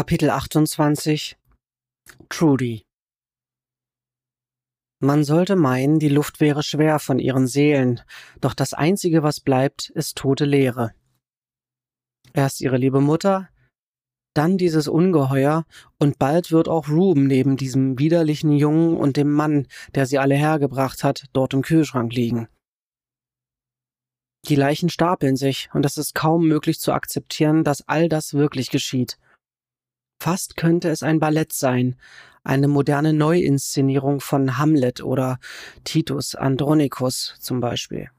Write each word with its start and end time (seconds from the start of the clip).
Kapitel 0.00 0.30
28 0.30 1.36
Trudy 2.30 2.86
Man 4.98 5.24
sollte 5.24 5.56
meinen, 5.56 5.98
die 5.98 6.08
Luft 6.08 6.40
wäre 6.40 6.62
schwer 6.62 6.98
von 7.00 7.18
ihren 7.18 7.46
Seelen, 7.46 8.00
doch 8.40 8.54
das 8.54 8.72
Einzige, 8.72 9.22
was 9.22 9.40
bleibt, 9.40 9.90
ist 9.90 10.16
tote 10.16 10.46
Leere. 10.46 10.94
Erst 12.32 12.62
ihre 12.62 12.78
liebe 12.78 13.02
Mutter, 13.02 13.50
dann 14.32 14.56
dieses 14.56 14.88
Ungeheuer, 14.88 15.66
und 15.98 16.18
bald 16.18 16.50
wird 16.50 16.66
auch 16.66 16.88
Ruben 16.88 17.26
neben 17.26 17.58
diesem 17.58 17.98
widerlichen 17.98 18.52
Jungen 18.52 18.96
und 18.96 19.18
dem 19.18 19.30
Mann, 19.30 19.66
der 19.94 20.06
sie 20.06 20.18
alle 20.18 20.34
hergebracht 20.34 21.04
hat, 21.04 21.26
dort 21.34 21.52
im 21.52 21.60
Kühlschrank 21.60 22.14
liegen. 22.14 22.48
Die 24.48 24.56
Leichen 24.56 24.88
stapeln 24.88 25.36
sich, 25.36 25.68
und 25.74 25.84
es 25.84 25.98
ist 25.98 26.14
kaum 26.14 26.48
möglich 26.48 26.80
zu 26.80 26.94
akzeptieren, 26.94 27.64
dass 27.64 27.86
all 27.86 28.08
das 28.08 28.32
wirklich 28.32 28.70
geschieht– 28.70 29.18
Fast 30.22 30.58
könnte 30.58 30.90
es 30.90 31.02
ein 31.02 31.18
Ballett 31.18 31.54
sein, 31.54 31.96
eine 32.44 32.68
moderne 32.68 33.14
Neuinszenierung 33.14 34.20
von 34.20 34.58
Hamlet 34.58 35.02
oder 35.02 35.38
Titus 35.84 36.34
Andronicus 36.34 37.36
zum 37.40 37.60
Beispiel. 37.60 38.10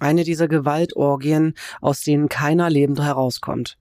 Eine 0.00 0.24
dieser 0.24 0.48
Gewaltorgien, 0.48 1.52
aus 1.82 2.00
denen 2.00 2.30
keiner 2.30 2.70
lebend 2.70 2.98
herauskommt. 3.00 3.78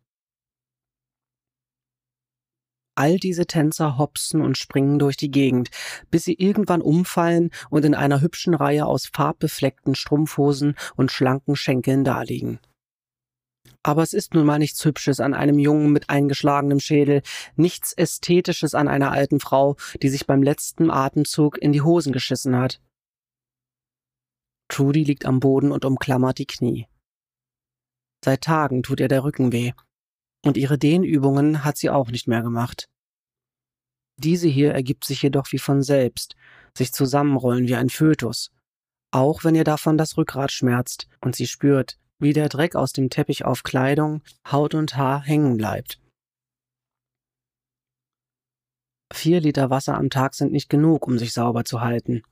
All 2.96 3.18
diese 3.18 3.46
Tänzer 3.46 3.98
hopsen 3.98 4.42
und 4.42 4.58
springen 4.58 5.00
durch 5.00 5.16
die 5.16 5.32
Gegend, 5.32 5.70
bis 6.12 6.26
sie 6.26 6.34
irgendwann 6.34 6.82
umfallen 6.82 7.52
und 7.70 7.86
in 7.86 7.96
einer 7.96 8.20
hübschen 8.20 8.54
Reihe 8.54 8.86
aus 8.86 9.10
farbbefleckten 9.14 9.96
Strumpfhosen 9.96 10.76
und 10.98 11.12
schlanken 11.12 11.56
Schenkeln 11.56 12.04
daliegen. 12.04 12.60
Aber 13.86 14.02
es 14.02 14.14
ist 14.14 14.34
nun 14.34 14.48
mal 14.48 14.58
nichts 14.58 14.84
Hübsches 14.84 15.20
an 15.20 15.36
einem 15.36 15.60
Jungen 15.60 15.92
mit 15.92 16.10
eingeschlagenem 16.10 16.80
Schädel, 16.80 17.22
nichts 17.56 17.94
Ästhetisches 17.94 18.74
an 18.74 18.88
einer 18.88 19.12
alten 19.12 19.40
Frau, 19.40 19.76
die 20.02 20.10
sich 20.10 20.26
beim 20.26 20.42
letzten 20.42 20.90
Atemzug 20.90 21.60
in 21.60 21.72
die 21.72 21.84
Hosen 21.84 22.12
geschissen 22.12 22.56
hat. 22.58 22.82
Trudy 24.70 25.04
liegt 25.04 25.28
am 25.28 25.40
Boden 25.40 25.72
und 25.72 25.86
umklammert 25.86 26.40
die 26.40 26.48
Knie. 26.48 26.88
Seit 28.24 28.42
Tagen 28.42 28.82
tut 28.82 29.00
ihr 29.02 29.08
der 29.08 29.24
Rücken 29.24 29.52
weh. 29.52 29.74
Und 30.44 30.58
ihre 30.58 30.80
Dehnübungen 30.80 31.64
hat 31.64 31.78
sie 31.78 31.92
auch 31.92 32.10
nicht 32.10 32.28
mehr 32.28 32.42
gemacht. 32.42 32.90
Diese 34.18 34.48
hier 34.48 34.74
ergibt 34.74 35.06
sich 35.06 35.22
jedoch 35.22 35.52
wie 35.52 35.60
von 35.60 35.84
selbst, 35.84 36.36
sich 36.76 36.92
zusammenrollen 36.92 37.68
wie 37.68 37.76
ein 37.76 37.90
Fötus. 37.90 38.50
Auch 39.12 39.44
wenn 39.44 39.54
ihr 39.54 39.64
davon 39.64 39.96
das 39.96 40.18
Rückgrat 40.18 40.52
schmerzt 40.52 41.08
und 41.22 41.36
sie 41.36 41.46
spürt, 41.46 42.00
wie 42.20 42.34
der 42.34 42.50
Dreck 42.50 42.76
aus 42.76 42.94
dem 42.94 43.10
Teppich 43.10 43.46
auf 43.46 43.64
Kleidung, 43.64 44.22
Haut 44.50 44.74
und 44.74 44.96
Haar 44.96 45.22
hängen 45.22 45.58
bleibt. 45.58 46.00
Vier 49.14 49.40
Liter 49.40 49.70
Wasser 49.70 49.96
am 49.96 50.10
Tag 50.10 50.34
sind 50.34 50.52
nicht 50.52 50.70
genug, 50.70 51.08
um 51.08 51.18
sich 51.18 51.34
sauber 51.34 51.64
zu 51.64 51.82
halten. 51.82 52.24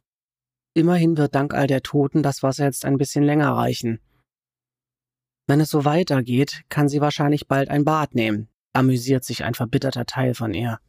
Immerhin 0.76 1.18
wird 1.18 1.36
dank 1.36 1.54
all 1.54 1.68
der 1.68 1.84
Toten 1.84 2.24
das 2.24 2.42
Wasser 2.42 2.66
jetzt 2.66 2.86
ein 2.86 2.98
bisschen 2.98 3.24
länger 3.24 3.52
reichen. 3.52 4.00
Wenn 5.48 5.60
es 5.60 5.70
so 5.70 5.86
weitergeht, 5.86 6.64
kann 6.70 6.88
sie 6.88 7.02
wahrscheinlich 7.02 7.48
bald 7.48 7.70
ein 7.70 7.84
Bad 7.84 8.16
nehmen, 8.16 8.50
amüsiert 8.74 9.24
sich 9.24 9.44
ein 9.44 9.54
verbitterter 9.54 10.06
Teil 10.06 10.34
von 10.34 10.54
ihr. 10.54 10.80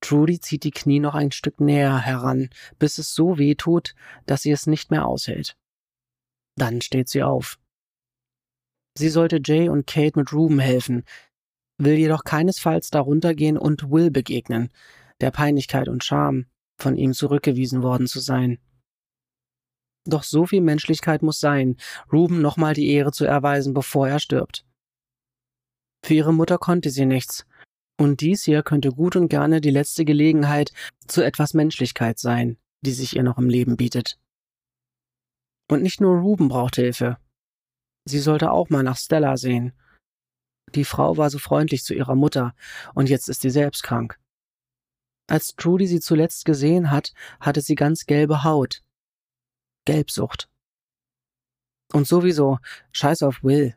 Trudy 0.00 0.40
zieht 0.40 0.64
die 0.64 0.70
Knie 0.70 1.00
noch 1.00 1.14
ein 1.14 1.32
Stück 1.32 1.60
näher 1.60 1.98
heran, 1.98 2.48
bis 2.78 2.98
es 2.98 3.12
so 3.14 3.38
weh 3.38 3.54
tut, 3.54 3.94
dass 4.24 4.42
sie 4.42 4.52
es 4.52 4.66
nicht 4.66 4.90
mehr 4.90 5.06
aushält. 5.06 5.56
Dann 6.56 6.80
steht 6.80 7.08
sie 7.08 7.22
auf. 7.22 7.58
Sie 8.98 9.10
sollte 9.10 9.40
Jay 9.44 9.68
und 9.68 9.86
Kate 9.86 10.18
mit 10.18 10.32
Ruben 10.32 10.58
helfen, 10.58 11.04
will 11.78 11.94
jedoch 11.94 12.24
keinesfalls 12.24 12.90
darunter 12.90 13.34
gehen 13.34 13.58
und 13.58 13.90
Will 13.90 14.10
begegnen, 14.10 14.70
der 15.20 15.30
Peinlichkeit 15.30 15.88
und 15.88 16.02
Scham, 16.02 16.46
von 16.78 16.96
ihm 16.96 17.12
zurückgewiesen 17.12 17.82
worden 17.82 18.06
zu 18.06 18.20
sein. 18.20 18.58
Doch 20.06 20.22
so 20.22 20.46
viel 20.46 20.60
Menschlichkeit 20.60 21.22
muss 21.22 21.40
sein, 21.40 21.76
Ruben 22.12 22.40
nochmal 22.40 22.74
die 22.74 22.90
Ehre 22.90 23.12
zu 23.12 23.24
erweisen, 23.24 23.74
bevor 23.74 24.08
er 24.08 24.20
stirbt. 24.20 24.64
Für 26.02 26.14
ihre 26.14 26.32
Mutter 26.32 26.58
konnte 26.58 26.90
sie 26.90 27.06
nichts, 27.06 27.44
und 27.98 28.20
dies 28.20 28.44
hier 28.44 28.62
könnte 28.62 28.90
gut 28.90 29.16
und 29.16 29.28
gerne 29.28 29.60
die 29.60 29.70
letzte 29.70 30.04
Gelegenheit 30.04 30.72
zu 31.06 31.22
etwas 31.22 31.54
Menschlichkeit 31.54 32.18
sein, 32.18 32.56
die 32.82 32.92
sich 32.92 33.16
ihr 33.16 33.22
noch 33.22 33.38
im 33.38 33.48
Leben 33.48 33.76
bietet. 33.76 34.18
Und 35.68 35.82
nicht 35.82 36.00
nur 36.00 36.20
Ruben 36.20 36.48
braucht 36.48 36.76
Hilfe. 36.76 37.18
Sie 38.04 38.20
sollte 38.20 38.52
auch 38.52 38.70
mal 38.70 38.82
nach 38.82 38.96
Stella 38.96 39.36
sehen. 39.36 39.72
Die 40.74 40.84
Frau 40.84 41.16
war 41.16 41.30
so 41.30 41.38
freundlich 41.38 41.84
zu 41.84 41.94
ihrer 41.94 42.14
Mutter, 42.14 42.54
und 42.94 43.08
jetzt 43.08 43.28
ist 43.28 43.40
sie 43.40 43.50
selbst 43.50 43.82
krank. 43.82 44.18
Als 45.28 45.54
Trudy 45.56 45.86
sie 45.86 46.00
zuletzt 46.00 46.44
gesehen 46.44 46.90
hat, 46.90 47.12
hatte 47.40 47.60
sie 47.60 47.74
ganz 47.74 48.06
gelbe 48.06 48.44
Haut. 48.44 48.82
Gelbsucht. 49.84 50.48
Und 51.92 52.06
sowieso, 52.06 52.58
scheiß 52.92 53.22
auf 53.22 53.42
Will. 53.42 53.76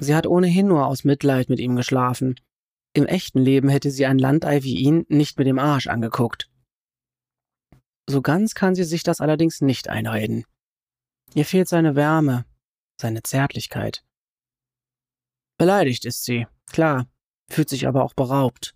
Sie 0.00 0.14
hat 0.14 0.26
ohnehin 0.26 0.68
nur 0.68 0.86
aus 0.86 1.04
Mitleid 1.04 1.48
mit 1.48 1.60
ihm 1.60 1.76
geschlafen. 1.76 2.36
Im 2.92 3.06
echten 3.06 3.40
Leben 3.40 3.68
hätte 3.68 3.90
sie 3.90 4.06
ein 4.06 4.18
Landei 4.18 4.62
wie 4.62 4.76
ihn 4.76 5.04
nicht 5.08 5.38
mit 5.38 5.46
dem 5.46 5.58
Arsch 5.58 5.86
angeguckt. 5.86 6.50
So 8.08 8.22
ganz 8.22 8.54
kann 8.54 8.74
sie 8.74 8.84
sich 8.84 9.02
das 9.02 9.20
allerdings 9.20 9.60
nicht 9.60 9.88
einreden. 9.88 10.44
Ihr 11.34 11.44
fehlt 11.44 11.68
seine 11.68 11.94
Wärme, 11.94 12.44
seine 13.00 13.22
Zärtlichkeit. 13.22 14.04
Beleidigt 15.58 16.04
ist 16.04 16.24
sie, 16.24 16.46
klar, 16.66 17.06
fühlt 17.48 17.68
sich 17.68 17.86
aber 17.86 18.04
auch 18.04 18.14
beraubt. 18.14 18.74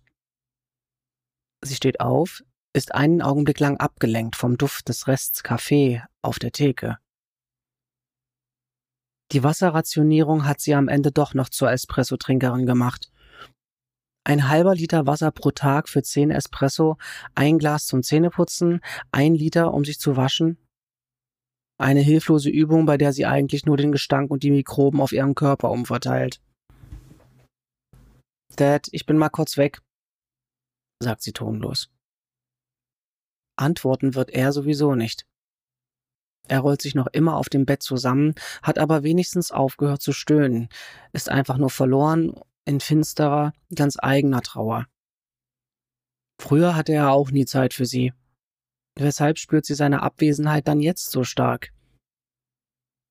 Sie 1.61 1.75
steht 1.75 1.99
auf, 1.99 2.43
ist 2.73 2.93
einen 2.93 3.21
Augenblick 3.21 3.59
lang 3.59 3.77
abgelenkt 3.77 4.35
vom 4.35 4.57
Duft 4.57 4.87
des 4.87 5.07
Rests 5.07 5.43
Kaffee 5.43 6.03
auf 6.21 6.39
der 6.39 6.51
Theke. 6.51 6.97
Die 9.31 9.43
Wasserrationierung 9.43 10.45
hat 10.45 10.61
sie 10.61 10.75
am 10.75 10.87
Ende 10.87 11.11
doch 11.11 11.33
noch 11.33 11.49
zur 11.49 11.71
Espresso-Trinkerin 11.71 12.65
gemacht. 12.65 13.11
Ein 14.23 14.49
halber 14.49 14.75
Liter 14.75 15.07
Wasser 15.07 15.31
pro 15.31 15.51
Tag 15.51 15.89
für 15.89 16.03
zehn 16.03 16.31
Espresso, 16.31 16.97
ein 17.33 17.57
Glas 17.57 17.85
zum 17.85 18.03
Zähneputzen, 18.03 18.81
ein 19.11 19.35
Liter, 19.35 19.73
um 19.73 19.83
sich 19.83 19.99
zu 19.99 20.15
waschen, 20.15 20.57
eine 21.77 22.01
hilflose 22.01 22.49
Übung, 22.49 22.85
bei 22.85 22.97
der 22.97 23.13
sie 23.13 23.25
eigentlich 23.25 23.65
nur 23.65 23.77
den 23.77 23.91
Gestank 23.91 24.31
und 24.31 24.43
die 24.43 24.51
Mikroben 24.51 25.01
auf 25.01 25.11
ihrem 25.11 25.35
Körper 25.35 25.71
umverteilt. 25.71 26.41
Dad, 28.55 28.87
ich 28.91 29.05
bin 29.05 29.17
mal 29.17 29.29
kurz 29.29 29.57
weg, 29.57 29.81
sagt 31.01 31.21
sie 31.21 31.33
tonlos. 31.33 31.89
Antworten 33.57 34.15
wird 34.15 34.29
er 34.31 34.51
sowieso 34.51 34.95
nicht. 34.95 35.25
Er 36.47 36.59
rollt 36.59 36.81
sich 36.81 36.95
noch 36.95 37.07
immer 37.07 37.37
auf 37.37 37.49
dem 37.49 37.65
Bett 37.65 37.81
zusammen, 37.81 38.35
hat 38.61 38.77
aber 38.77 39.03
wenigstens 39.03 39.51
aufgehört 39.51 40.01
zu 40.01 40.13
stöhnen, 40.13 40.69
ist 41.11 41.29
einfach 41.29 41.57
nur 41.57 41.69
verloren 41.69 42.39
in 42.65 42.79
finsterer, 42.79 43.53
ganz 43.73 43.97
eigener 43.99 44.41
Trauer. 44.41 44.87
Früher 46.39 46.75
hatte 46.75 46.93
er 46.93 47.11
auch 47.11 47.31
nie 47.31 47.45
Zeit 47.45 47.73
für 47.73 47.85
sie, 47.85 48.13
Weshalb 48.97 49.37
spürt 49.37 49.65
sie 49.65 49.75
seine 49.75 50.01
Abwesenheit 50.01 50.67
dann 50.67 50.79
jetzt 50.79 51.11
so 51.11 51.23
stark? 51.23 51.73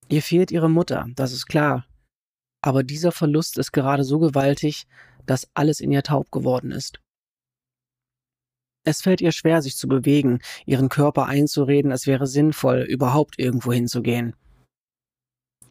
Ihr 0.09 0.23
fehlt 0.23 0.51
ihre 0.51 0.71
Mutter, 0.71 1.07
das 1.15 1.33
ist 1.33 1.47
klar. 1.47 1.87
Aber 2.63 2.83
dieser 2.83 3.13
Verlust 3.13 3.59
ist 3.59 3.73
gerade 3.73 4.05
so 4.05 4.19
gewaltig, 4.19 4.87
dass 5.27 5.49
alles 5.55 5.81
in 5.81 5.93
ihr 5.93 6.03
taub 6.03 6.31
geworden 6.31 6.71
ist. 6.71 7.01
Es 8.87 9.01
fällt 9.01 9.21
ihr 9.21 9.33
schwer, 9.33 9.63
sich 9.63 9.77
zu 9.77 9.89
bewegen, 9.89 10.41
ihren 10.67 10.91
Körper 10.91 11.27
einzureden, 11.27 11.91
es 11.91 12.07
wäre 12.07 12.27
sinnvoll, 12.27 12.81
überhaupt 12.83 13.39
irgendwo 13.39 13.73
hinzugehen. 13.73 14.37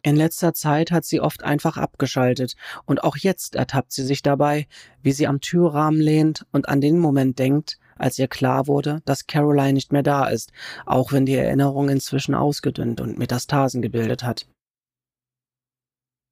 In 0.02 0.16
letzter 0.16 0.52
Zeit 0.52 0.90
hat 0.90 1.04
sie 1.04 1.20
oft 1.20 1.44
einfach 1.44 1.76
abgeschaltet, 1.76 2.56
und 2.84 3.02
auch 3.02 3.16
jetzt 3.16 3.54
ertappt 3.54 3.92
sie 3.92 4.04
sich 4.04 4.22
dabei, 4.22 4.66
wie 5.02 5.12
sie 5.12 5.26
am 5.26 5.40
Türrahmen 5.40 6.00
lehnt 6.00 6.44
und 6.52 6.68
an 6.68 6.80
den 6.80 6.98
Moment 6.98 7.38
denkt, 7.38 7.78
als 7.96 8.18
ihr 8.18 8.28
klar 8.28 8.66
wurde, 8.66 9.02
dass 9.04 9.26
Caroline 9.26 9.72
nicht 9.74 9.92
mehr 9.92 10.02
da 10.02 10.26
ist, 10.26 10.52
auch 10.86 11.12
wenn 11.12 11.26
die 11.26 11.34
Erinnerung 11.34 11.88
inzwischen 11.88 12.34
ausgedünnt 12.34 13.00
und 13.00 13.18
Metastasen 13.18 13.82
gebildet 13.82 14.24
hat. 14.24 14.46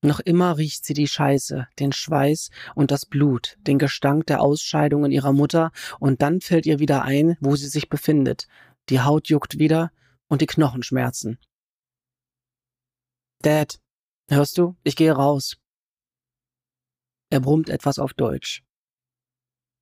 Noch 0.05 0.19
immer 0.19 0.59
riecht 0.59 0.85
sie 0.85 0.95
die 0.95 1.07
Scheiße, 1.07 1.69
den 1.79 1.93
Schweiß 1.93 2.51
und 2.75 2.91
das 2.91 3.07
Blut, 3.07 3.57
den 3.61 3.79
Gestank 3.79 4.27
der 4.27 4.41
Ausscheidungen 4.41 5.13
ihrer 5.13 5.33
Mutter, 5.33 5.71
und 6.01 6.23
dann 6.23 6.41
fällt 6.41 6.67
ihr 6.67 6.81
wieder 6.81 7.03
ein, 7.03 7.37
wo 7.41 7.55
sie 7.55 7.69
sich 7.69 7.89
befindet. 7.89 8.49
Die 8.89 9.01
Haut 9.01 9.29
juckt 9.29 9.61
wieder 9.61 9.93
und 10.27 10.41
die 10.41 10.47
Knochen 10.47 10.83
schmerzen. 10.83 11.39
Dad, 13.43 13.81
hörst 14.29 14.59
du? 14.59 14.77
Ich 14.83 14.97
gehe 14.97 15.13
raus. 15.13 15.57
Er 17.31 17.41
brummt 17.41 17.71
etwas 17.71 17.99
auf 18.01 18.13
Deutsch. 18.13 18.65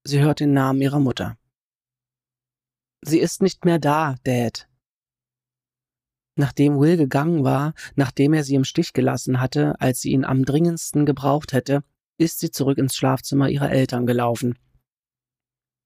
Sie 0.04 0.20
hört 0.20 0.40
den 0.40 0.52
Namen 0.52 0.82
ihrer 0.82 1.00
Mutter. 1.00 1.38
Sie 3.02 3.18
ist 3.18 3.42
nicht 3.42 3.64
mehr 3.64 3.78
da, 3.78 4.16
Dad. 4.24 4.68
Nachdem 6.36 6.78
Will 6.78 6.96
gegangen 6.96 7.44
war, 7.44 7.74
nachdem 7.96 8.34
er 8.34 8.44
sie 8.44 8.54
im 8.54 8.64
Stich 8.64 8.92
gelassen 8.92 9.40
hatte, 9.40 9.80
als 9.80 10.00
sie 10.00 10.10
ihn 10.12 10.24
am 10.24 10.44
dringendsten 10.44 11.06
gebraucht 11.06 11.52
hätte, 11.52 11.82
ist 12.18 12.40
sie 12.40 12.50
zurück 12.50 12.78
ins 12.78 12.94
Schlafzimmer 12.94 13.48
ihrer 13.48 13.70
Eltern 13.70 14.06
gelaufen. 14.06 14.58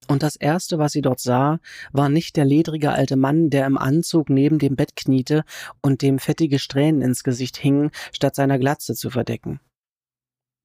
Und 0.07 0.21
das 0.21 0.35
Erste, 0.35 0.77
was 0.77 0.91
sie 0.91 1.01
dort 1.01 1.19
sah, 1.19 1.59
war 1.91 2.09
nicht 2.09 2.35
der 2.35 2.45
ledrige 2.45 2.91
alte 2.91 3.15
Mann, 3.15 3.49
der 3.49 3.65
im 3.65 3.77
Anzug 3.77 4.29
neben 4.29 4.59
dem 4.59 4.75
Bett 4.75 4.95
kniete 4.95 5.43
und 5.81 6.01
dem 6.01 6.19
fettige 6.19 6.59
Strähnen 6.59 7.01
ins 7.01 7.23
Gesicht 7.23 7.57
hingen, 7.57 7.89
statt 8.11 8.35
seiner 8.35 8.59
Glatze 8.59 8.93
zu 8.93 9.09
verdecken. 9.09 9.59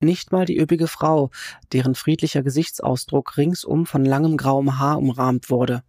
Nicht 0.02 0.32
mal 0.32 0.44
die 0.44 0.58
üppige 0.58 0.88
Frau, 0.88 1.30
deren 1.72 1.94
friedlicher 1.94 2.42
Gesichtsausdruck 2.42 3.36
ringsum 3.36 3.86
von 3.86 4.04
langem 4.04 4.36
grauem 4.36 4.78
Haar 4.78 4.98
umrahmt 4.98 5.50
wurde, 5.50 5.82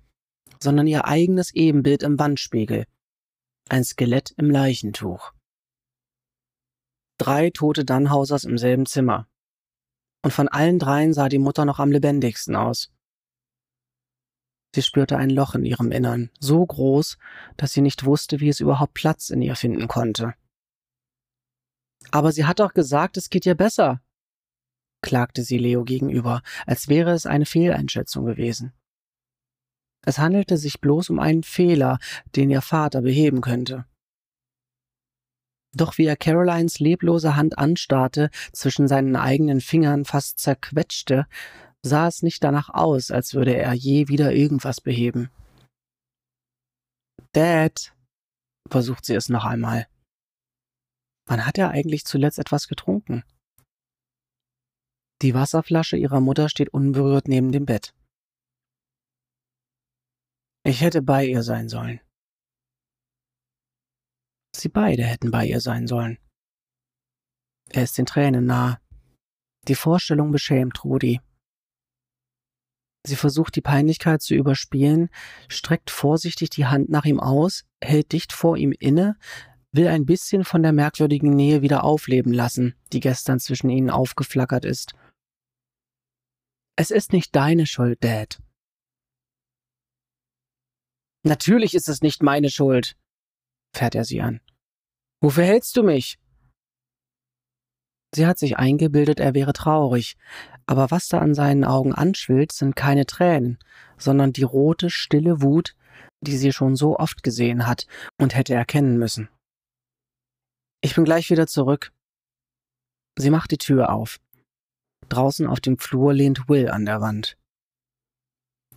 sondern 0.61 0.87
ihr 0.87 1.05
eigenes 1.05 1.53
Ebenbild 1.53 2.03
im 2.03 2.19
Wandspiegel. 2.19 2.85
Ein 3.69 3.83
Skelett 3.83 4.33
im 4.37 4.49
Leichentuch. 4.49 5.33
Drei 7.17 7.49
tote 7.51 7.85
Dannhausers 7.85 8.43
im 8.43 8.57
selben 8.57 8.85
Zimmer. 8.85 9.27
Und 10.23 10.31
von 10.31 10.47
allen 10.47 10.79
dreien 10.79 11.13
sah 11.13 11.29
die 11.29 11.39
Mutter 11.39 11.65
noch 11.65 11.79
am 11.79 11.91
lebendigsten 11.91 12.55
aus. 12.55 12.91
Sie 14.73 14.81
spürte 14.81 15.17
ein 15.17 15.29
Loch 15.29 15.55
in 15.55 15.65
ihrem 15.65 15.91
Innern, 15.91 16.29
so 16.39 16.65
groß, 16.65 17.17
dass 17.57 17.73
sie 17.73 17.81
nicht 17.81 18.05
wusste, 18.05 18.39
wie 18.39 18.49
es 18.49 18.59
überhaupt 18.59 18.93
Platz 18.93 19.29
in 19.29 19.41
ihr 19.41 19.55
finden 19.55 19.87
konnte. 19.87 20.33
Aber 22.11 22.31
sie 22.31 22.45
hat 22.45 22.59
doch 22.59 22.73
gesagt, 22.73 23.17
es 23.17 23.29
geht 23.29 23.45
ihr 23.45 23.55
besser, 23.55 24.01
klagte 25.01 25.43
sie 25.43 25.57
Leo 25.57 25.83
gegenüber, 25.83 26.41
als 26.65 26.87
wäre 26.87 27.11
es 27.11 27.25
eine 27.25 27.45
Fehleinschätzung 27.45 28.25
gewesen. 28.25 28.73
Es 30.03 30.17
handelte 30.17 30.57
sich 30.57 30.81
bloß 30.81 31.09
um 31.09 31.19
einen 31.19 31.43
Fehler, 31.43 31.99
den 32.35 32.49
ihr 32.49 32.61
Vater 32.61 33.01
beheben 33.01 33.41
könnte. 33.41 33.85
Doch 35.73 35.97
wie 35.97 36.05
er 36.05 36.17
Carolines 36.17 36.79
leblose 36.79 37.35
Hand 37.35 37.57
anstarrte, 37.57 38.29
zwischen 38.51 38.87
seinen 38.87 39.15
eigenen 39.15 39.61
Fingern 39.61 40.03
fast 40.03 40.39
zerquetschte, 40.39 41.27
sah 41.81 42.07
es 42.07 42.23
nicht 42.23 42.43
danach 42.43 42.69
aus, 42.69 43.11
als 43.11 43.33
würde 43.33 43.55
er 43.55 43.73
je 43.73 44.07
wieder 44.07 44.33
irgendwas 44.33 44.81
beheben. 44.81 45.29
Dad, 47.31 47.93
versucht 48.69 49.05
sie 49.05 49.15
es 49.15 49.29
noch 49.29 49.45
einmal. 49.45 49.87
Wann 51.27 51.45
hat 51.45 51.57
er 51.57 51.69
eigentlich 51.69 52.05
zuletzt 52.05 52.39
etwas 52.39 52.67
getrunken? 52.67 53.23
Die 55.21 55.33
Wasserflasche 55.33 55.95
ihrer 55.95 56.19
Mutter 56.19 56.49
steht 56.49 56.73
unberührt 56.73 57.27
neben 57.27 57.51
dem 57.51 57.65
Bett. 57.65 57.93
Ich 60.63 60.81
hätte 60.81 61.01
bei 61.01 61.25
ihr 61.25 61.41
sein 61.41 61.69
sollen. 61.69 61.99
Sie 64.55 64.69
beide 64.69 65.03
hätten 65.03 65.31
bei 65.31 65.45
ihr 65.45 65.59
sein 65.59 65.87
sollen. 65.87 66.19
Er 67.69 67.83
ist 67.83 67.97
den 67.97 68.05
Tränen 68.05 68.45
nahe. 68.45 68.79
Die 69.67 69.75
Vorstellung 69.75 70.31
beschämt 70.31 70.83
Rudi. 70.83 71.19
Sie 73.07 73.15
versucht 73.15 73.55
die 73.55 73.61
Peinlichkeit 73.61 74.21
zu 74.21 74.35
überspielen, 74.35 75.09
streckt 75.47 75.89
vorsichtig 75.89 76.51
die 76.51 76.67
Hand 76.67 76.89
nach 76.89 77.05
ihm 77.05 77.19
aus, 77.19 77.63
hält 77.83 78.11
dicht 78.11 78.31
vor 78.31 78.57
ihm 78.57 78.73
inne, 78.77 79.17
will 79.71 79.87
ein 79.87 80.05
bisschen 80.05 80.43
von 80.43 80.61
der 80.61 80.73
merkwürdigen 80.73 81.31
Nähe 81.31 81.63
wieder 81.63 81.83
aufleben 81.83 82.33
lassen, 82.33 82.75
die 82.93 82.99
gestern 82.99 83.39
zwischen 83.39 83.69
ihnen 83.69 83.89
aufgeflackert 83.89 84.65
ist. 84.65 84.93
Es 86.75 86.91
ist 86.91 87.13
nicht 87.13 87.35
deine 87.35 87.65
Schuld, 87.65 88.03
Dad. 88.03 88.39
Natürlich 91.23 91.75
ist 91.75 91.87
es 91.87 92.01
nicht 92.01 92.23
meine 92.23 92.49
Schuld, 92.49 92.95
fährt 93.75 93.95
er 93.95 94.05
sie 94.05 94.21
an. 94.21 94.41
Wofür 95.21 95.43
hältst 95.43 95.77
du 95.77 95.83
mich? 95.83 96.17
Sie 98.13 98.25
hat 98.27 98.39
sich 98.39 98.57
eingebildet, 98.57 99.19
er 99.19 99.33
wäre 99.33 99.53
traurig, 99.53 100.17
aber 100.65 100.91
was 100.91 101.07
da 101.07 101.19
an 101.19 101.33
seinen 101.33 101.63
Augen 101.63 101.93
anschwillt, 101.93 102.51
sind 102.51 102.75
keine 102.75 103.05
Tränen, 103.05 103.59
sondern 103.97 104.33
die 104.33 104.43
rote, 104.43 104.89
stille 104.89 105.41
Wut, 105.41 105.75
die 106.21 106.37
sie 106.37 106.51
schon 106.51 106.75
so 106.75 106.97
oft 106.97 107.23
gesehen 107.23 107.67
hat 107.67 107.87
und 108.17 108.35
hätte 108.35 108.53
erkennen 108.53 108.97
müssen. 108.97 109.29
Ich 110.81 110.95
bin 110.95 111.05
gleich 111.05 111.29
wieder 111.29 111.47
zurück. 111.47 111.93
Sie 113.17 113.29
macht 113.29 113.51
die 113.51 113.57
Tür 113.57 113.91
auf. 113.93 114.19
Draußen 115.07 115.47
auf 115.47 115.59
dem 115.59 115.77
Flur 115.77 116.13
lehnt 116.13 116.49
Will 116.49 116.69
an 116.69 116.85
der 116.85 117.01
Wand. 117.01 117.37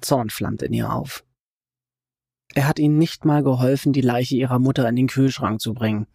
Zorn 0.00 0.31
flammt 0.31 0.62
in 0.62 0.73
ihr 0.73 0.93
auf. 0.93 1.25
Er 2.52 2.69
hat 2.69 2.79
ihnen 2.79 2.99
nicht 2.99 3.25
mal 3.25 3.43
geholfen, 3.43 3.93
die 3.93 4.00
Leiche 4.00 4.37
ihrer 4.37 4.58
Mutter 4.58 4.88
in 4.88 4.96
den 4.96 5.08
Kühlschrank 5.08 5.61
zu 5.61 5.75
bringen. 5.75 6.06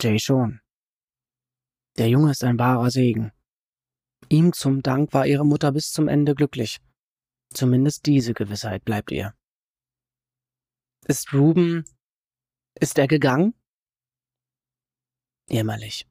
Jay 0.00 0.18
schon. 0.18 0.60
Der 1.96 2.08
Junge 2.08 2.30
ist 2.30 2.42
ein 2.42 2.58
wahrer 2.58 2.90
Segen. 2.90 3.32
Ihm 4.28 4.52
zum 4.52 4.82
Dank 4.82 5.12
war 5.12 5.26
ihre 5.26 5.44
Mutter 5.44 5.70
bis 5.70 5.92
zum 5.92 6.08
Ende 6.08 6.34
glücklich. 6.34 6.80
Zumindest 7.52 8.06
diese 8.06 8.34
Gewissheit 8.34 8.84
bleibt 8.84 9.12
ihr. 9.12 9.34
Ist 11.06 11.32
Ruben. 11.32 11.84
Ist 12.80 12.98
er 12.98 13.06
gegangen? 13.06 13.54
Jämmerlich. 15.48 16.08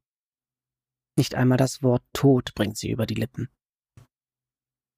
Nicht 1.17 1.35
einmal 1.35 1.57
das 1.57 1.83
Wort 1.83 2.03
Tod 2.13 2.53
bringt 2.55 2.77
sie 2.77 2.91
über 2.91 3.05
die 3.05 3.15
Lippen. 3.15 3.49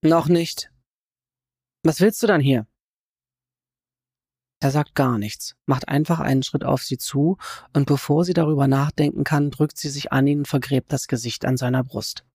Noch 0.01 0.27
nicht. 0.27 0.71
Was 1.83 1.99
willst 1.99 2.21
du 2.21 2.27
dann 2.27 2.41
hier? 2.41 2.67
Er 4.65 4.71
sagt 4.71 4.95
gar 4.95 5.19
nichts, 5.19 5.55
macht 5.67 5.89
einfach 5.89 6.19
einen 6.19 6.41
Schritt 6.41 6.63
auf 6.63 6.81
sie 6.81 6.97
zu, 6.97 7.37
und 7.73 7.85
bevor 7.85 8.25
sie 8.25 8.33
darüber 8.33 8.67
nachdenken 8.67 9.23
kann, 9.23 9.51
drückt 9.51 9.77
sie 9.77 9.89
sich 9.89 10.11
an 10.11 10.25
ihn 10.25 10.39
und 10.39 10.47
vergräbt 10.47 10.91
das 10.91 11.07
Gesicht 11.07 11.45
an 11.45 11.55
seiner 11.55 11.83
Brust. 11.83 12.25